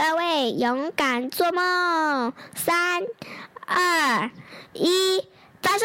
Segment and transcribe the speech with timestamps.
[0.00, 2.32] 各位勇敢做梦！
[2.54, 3.02] 三、
[3.66, 4.30] 二、
[4.72, 5.24] 一，
[5.60, 5.84] 发射！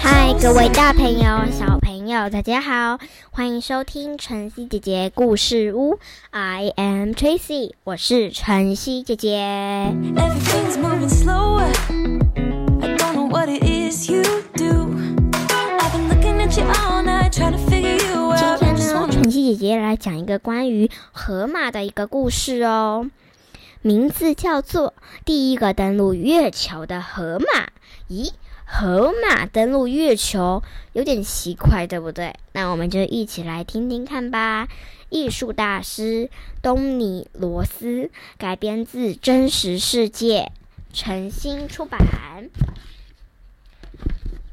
[0.00, 1.20] 嗨，各位大朋友、
[1.52, 2.98] 小朋友，大家好，
[3.30, 5.98] 欢迎收听晨曦姐姐故事屋。
[6.30, 9.36] I am Tracy，我是晨曦姐姐。
[10.16, 11.68] Everything's moving slower.
[12.80, 14.22] I don't know what it is you
[14.54, 14.94] do.
[15.58, 23.10] I've been looking at you all night, trying to figure you 今.天呢，晨曦姐姐来讲一个关于河马的一个故事哦，
[23.82, 24.88] 名字叫做
[25.26, 27.64] 《第一个登陆月球的河马》。
[28.08, 28.32] 咦，
[28.70, 32.34] 河马登陆月球有点奇怪，对不对？
[32.52, 34.68] 那我们就一起来听听看吧。
[35.08, 36.28] 艺术大师
[36.60, 40.52] 东尼罗斯改编自真实世界，
[40.92, 41.98] 诚心出版。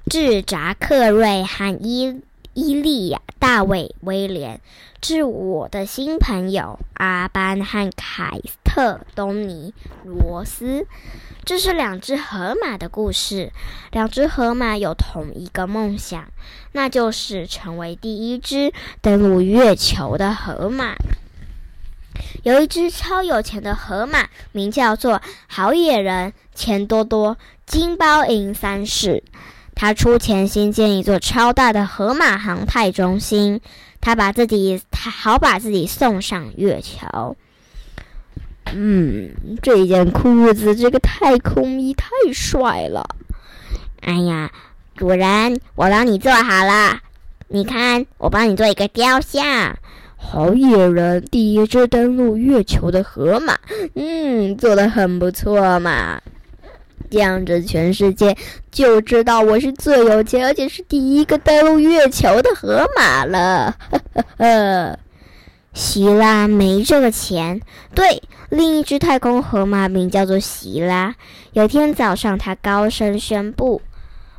[0.10, 2.22] 致扎克瑞汉伊
[2.56, 4.62] 伊利亚大卫威廉，
[5.02, 9.74] 致我的新朋友阿班和凯特东尼
[10.06, 10.88] 罗斯。
[11.44, 13.52] 这是两只河马的故事。
[13.92, 16.32] 两只河马有同一个梦想，
[16.72, 20.96] 那就是成为第一只登陆月球的河马。
[22.44, 29.22] 有一只超有钱的河马，名叫做好野人钱多多金包银三世。
[29.76, 33.60] 他出钱新建一座超大的河马航太中心，
[34.00, 37.36] 他把自己他好把自己送上月球。
[38.74, 39.32] 嗯，
[39.62, 43.06] 这件裤子，这个太空衣太帅了。
[44.02, 44.52] 哎呀，
[44.96, 47.02] 主人，我帮你做好了，
[47.50, 49.78] 你看，我帮你做一个雕像。
[50.18, 53.60] 好野人第一只登陆月球的河马，
[53.94, 56.20] 嗯，做的很不错嘛。
[57.16, 58.36] 这样子，全世界
[58.70, 63.74] 就知道我是最有钱，而且是第一个登陆月球的河马了。
[63.90, 65.00] 呵呵呵。
[65.74, 67.62] 希拉没这个钱。
[67.94, 71.16] 对，另一只太空河马名叫做希拉。
[71.54, 73.82] 有天早上，他高声宣布：“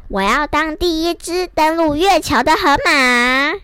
[0.08, 3.54] 我要当第一只登陆月球的河马。”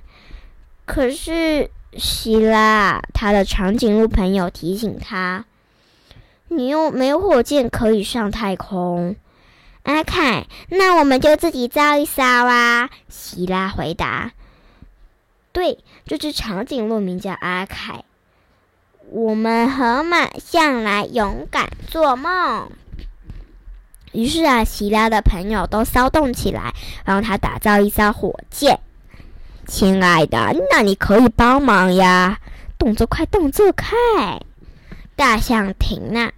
[0.87, 1.69] 可是
[1.99, 5.45] 希拉，他的长颈鹿朋友提醒他。
[6.53, 9.17] 你又没有火箭可以上太空，
[9.83, 12.91] 阿凯，那我们就自己造一艘啊！
[13.09, 14.33] 希拉回答。
[15.53, 18.05] 对，这只长颈鹿名叫阿凯。
[19.11, 22.71] 我们河马向来勇敢做梦。
[24.13, 26.75] 于是啊，希拉的朋友都骚动起来，
[27.05, 28.79] 让他打造一艘火箭。
[29.67, 32.39] 亲爱的，那你可以帮忙呀！
[32.79, 34.43] 动作快，动作快！
[35.17, 36.33] 大象停了。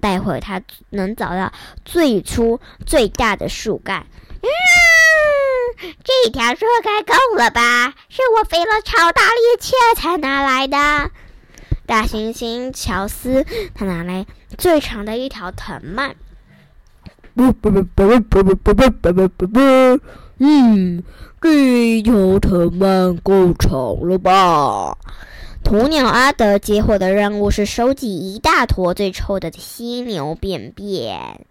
[0.00, 1.52] 待会他能找到
[1.84, 4.06] 最粗最大的树干。
[4.40, 4.48] 嗯，
[6.04, 7.94] 这条树干够了吧？
[8.08, 11.10] 是我费了超大力气才拿来的。
[11.86, 14.26] 大猩猩乔斯他拿来
[14.56, 16.14] 最长的一条藤蔓。
[17.34, 19.60] 不不不不不不不不不不不，
[20.38, 21.02] 嗯，
[21.40, 24.96] 这条藤蔓够长了吧？
[25.68, 31.44] 鸵鸟阿德接获的任务是收集一大坨最臭的犀牛便便。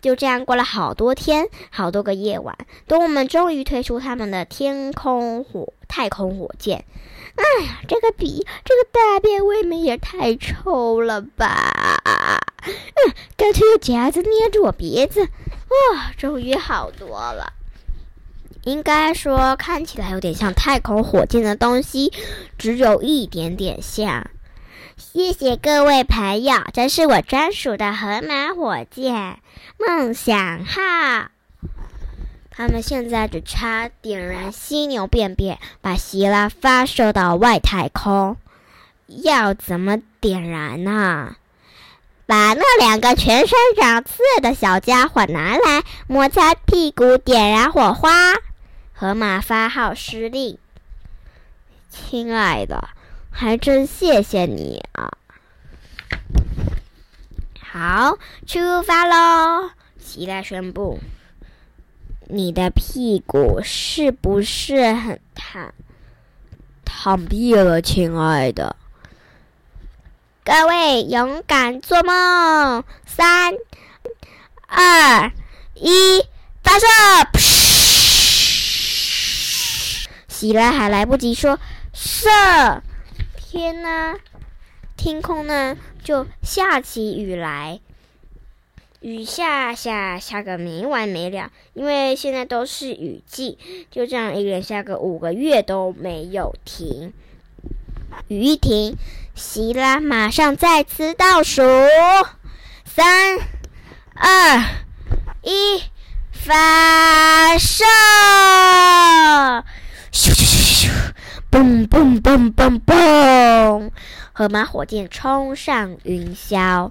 [0.00, 2.56] 就这样过了好多天，好多个夜晚，
[2.88, 6.86] 动物们终于推出他们的天空火太空火箭。
[7.36, 12.40] 哎呀，这个比这个大便未免也太臭了吧！
[12.64, 15.20] 嗯，干脆用夹子捏住我鼻子。
[15.20, 17.52] 哇，终于好多了。
[18.64, 22.12] 应该说，看起来有点像太空火箭的东西，
[22.56, 24.26] 只有一点点像。
[24.96, 29.38] 谢谢各位朋友，这是我专属的河马火箭
[29.78, 30.80] 梦想号。
[32.50, 38.36] 他们现在只差点燃犀牛便便，把希拉发射到外太空。
[39.08, 41.36] 要怎么点燃呢？
[42.26, 48.34] 把那两个全身长刺的小家伙拿来，摩擦屁股，点燃火花。
[48.96, 50.56] 河马发号施令
[51.90, 52.90] ：“亲爱的，
[53.28, 55.18] 还真谢谢你啊！”
[57.60, 59.72] 好，出发喽！
[59.98, 61.00] 希拉宣布
[62.30, 65.74] ：“你的屁股是不是很烫？”
[66.86, 68.76] 烫毙了，亲爱的。
[70.44, 72.84] 各位勇敢做梦！
[73.06, 73.54] 三、
[74.68, 75.32] 二、
[75.74, 76.22] 一，
[76.62, 76.86] 发射！
[80.44, 81.58] 希拉还来不及说
[81.94, 82.28] 射，
[83.34, 84.14] 天哪！
[84.94, 87.80] 天空呢就下起雨来，
[89.00, 93.56] 雨下下下个没完没了，因为现在都是雨季，
[93.90, 97.14] 就这样一连下个五个月都没有停。
[98.28, 98.98] 雨一停，
[99.34, 101.62] 希拉马上再次倒数：
[102.84, 103.38] 三、
[104.14, 104.62] 二、
[105.40, 105.82] 一，
[106.32, 107.82] 发射！
[110.14, 110.90] 咻咻咻咻咻！
[111.50, 113.90] 嘣嘣嘣嘣嘣！
[114.32, 116.88] 河马火箭冲上云霄。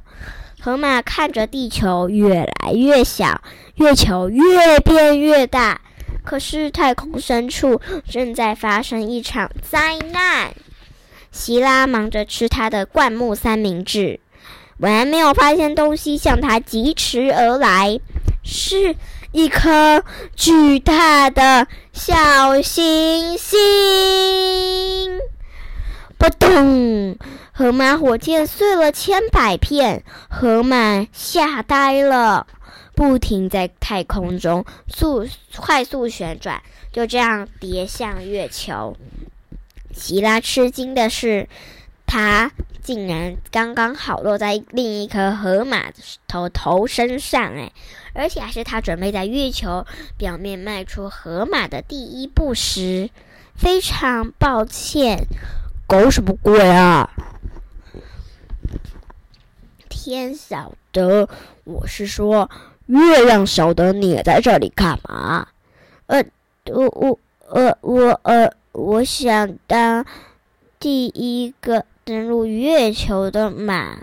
[0.60, 3.42] 河马看着地球越来越小，
[3.75, 5.80] 月球越变越大。
[6.25, 7.80] 可是太空深处
[8.10, 10.54] 正在发生一场灾难。
[11.31, 14.20] 希拉忙着吃他的灌木三明治，
[14.80, 18.02] 我还没有发现东西向他疾驰而来，
[18.44, 18.98] 是
[19.33, 20.03] 一颗
[20.35, 23.59] 巨大的小行星。
[26.19, 27.18] 扑通！
[27.51, 32.45] 河马火箭碎了千百片，河马吓呆了，
[32.95, 35.27] 不停在太空中速
[35.57, 38.95] 快速旋转，就这样跌向月球。
[39.91, 41.50] 希拉吃惊的是，
[42.13, 42.51] 它
[42.83, 45.86] 竟然刚刚好落在另一颗河马
[46.27, 47.71] 头头身上，哎，
[48.13, 49.83] 而且还是他准备在月球
[50.15, 53.10] 表面迈出河马的第一步时。
[53.56, 55.25] 非常抱歉。
[55.88, 57.10] 搞什么鬼啊！
[59.89, 61.27] 天晓得，
[61.63, 62.48] 我是说，
[62.86, 65.48] 月亮晓得你在这里干嘛？
[66.06, 66.24] 呃，
[66.65, 67.19] 我我
[67.50, 70.06] 呃我呃，我想当
[70.80, 74.00] 第一个登陆月球的马。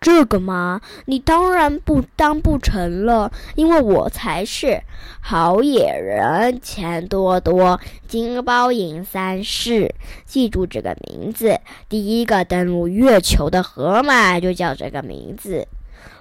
[0.00, 4.80] 这个嘛，你当然不当不成了，因为我才是
[5.20, 9.92] 好野人钱多多，金包银三世。
[10.24, 15.66] 记住这个名字，第一个登陆月球的河马就叫这个名字。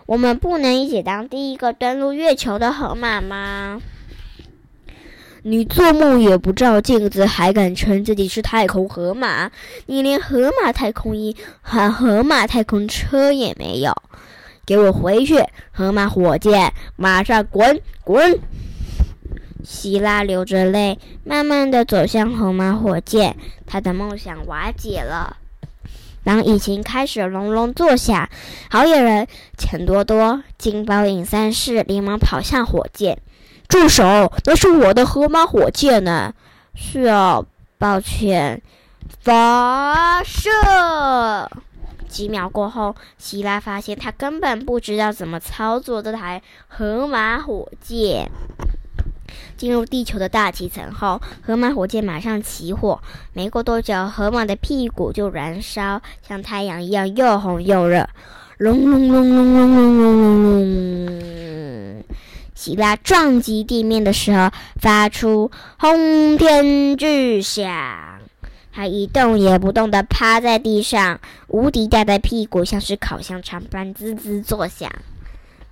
[0.08, 3.80] 我们不能一起当第一个登陆月球的河马吗？
[5.44, 9.52] 你做梦也不照镜子，还敢称自己是太空河马？
[9.86, 13.94] 你连河马太空衣和河马太空车也没有！
[14.66, 15.46] 给我回去！
[15.72, 18.40] 河马火箭，马上滚滚！
[19.64, 25.38] 希拉流着泪，慢慢的走向河马火箭，他的梦想瓦解了。
[26.24, 28.30] 当引擎开始隆隆作响，
[28.70, 33.20] 好野人钱多多、金包银三世连忙跑向火箭。
[33.68, 34.32] 住手！
[34.46, 36.34] 那是我的河马火箭呢。
[36.74, 37.44] 是啊，
[37.78, 38.62] 抱歉。
[39.22, 40.50] 发射！
[42.08, 48.32] 几秒过后，希拉发现他根本不知道怎么操作这台河马火箭。
[49.58, 53.00] 进入地球的大气层后，河马火箭马上起火。
[53.34, 58.08] 没过多久，河马的屁股就燃烧，像太阳一样又红又热。
[58.58, 62.04] 隆隆隆隆隆隆隆隆隆。
[62.58, 64.50] 希拉撞击地面的时候，
[64.82, 68.20] 发出轰天巨响。
[68.74, 74.92] 他一动也不动地趴在地上，无敌大的屁股像是烤香肠般滋滋作响。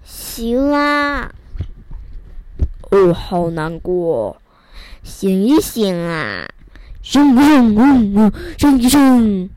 [0.03, 1.31] 希拉，
[2.91, 4.39] 哦，好难过，
[5.03, 6.47] 醒一醒啊！
[7.01, 9.49] 声声声声一声，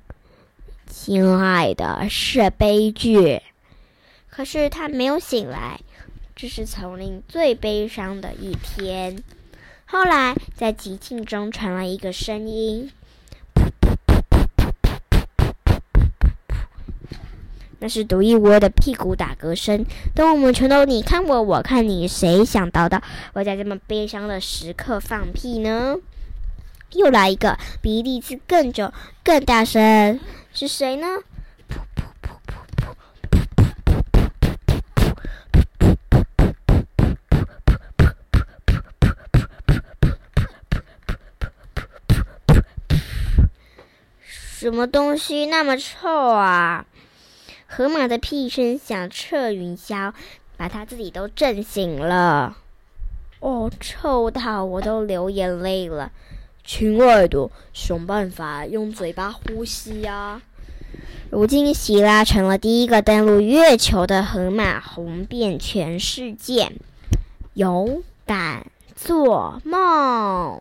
[0.86, 3.42] 亲爱的，是悲剧。
[4.30, 5.80] 可是他没有醒来。
[6.40, 9.24] 这是丛林最悲伤的一天。
[9.86, 12.92] 后来，在寂静中传来一个声音，
[17.80, 19.84] 那是独一无二的屁股打嗝声。
[20.14, 23.02] 当我们全都你看我，我看你，谁想到的
[23.32, 25.96] 会在这么悲伤的时刻放屁呢？
[26.92, 28.92] 又来一个，比第一次更久、
[29.24, 30.20] 更大声，
[30.54, 31.08] 是谁呢？
[44.60, 46.84] 什么东西那么臭啊？
[47.68, 50.12] 河马的屁声响彻云霄，
[50.56, 52.56] 把他自己都震醒了。
[53.38, 56.10] 哦，臭到我都流眼泪了。
[56.64, 60.42] 亲爱的，想办法用嘴巴呼吸呀。
[61.30, 66.72] 如今，希拉成了第一个登陆月球的河马，红遍全世界。
[67.54, 70.60] 勇敢做梦。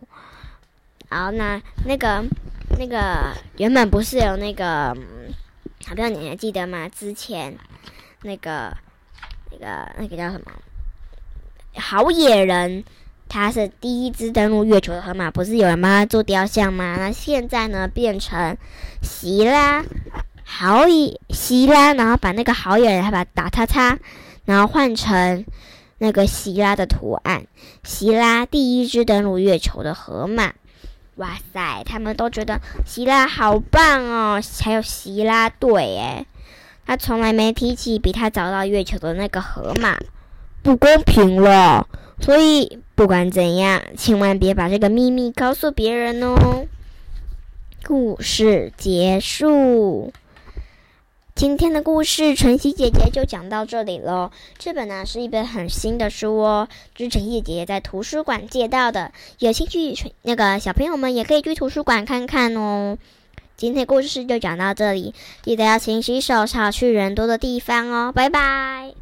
[1.10, 2.24] 好，那那个。
[2.78, 4.96] 那个原本不是有那个，
[5.84, 6.88] 好像你还记得吗？
[6.88, 7.56] 之前
[8.22, 8.72] 那个
[9.50, 10.52] 那个那个叫什么？
[11.74, 12.84] 好野人，
[13.28, 16.96] 他是第一只登陆月球的河马，不是有人帮他做雕像吗？
[16.98, 18.56] 那现在呢，变成
[19.02, 19.84] 希拉
[20.44, 23.98] 好野希拉，然后把那个好野人他把打叉叉，
[24.44, 25.44] 然后换成
[25.98, 27.44] 那个希拉的图案。
[27.82, 30.54] 希拉第一只登陆月球的河马，
[31.18, 36.26] 哇塞，他们都觉得希拉好棒哦，还有希拉队耶，
[36.86, 39.98] 他从来没提起比他早到月球的那个河马，
[40.62, 41.86] 不公平了。
[42.20, 46.66] 所以不管怎样，千万别把这个秘密告诉别人哦。
[47.84, 50.12] 故事结束。
[51.38, 54.32] 今天的故事，晨曦姐姐就讲到这里喽。
[54.58, 59.12] 这本呢是一本很新的书哦，是晨曦姐姐在图书馆借到的。
[59.38, 62.98] 有兴趣那个小朋友们也可以去图书馆看看哦。
[63.56, 65.14] 今天故事就讲到这里，
[65.44, 68.10] 记得要勤洗手，少去人多的地方哦。
[68.12, 68.98] 拜拜。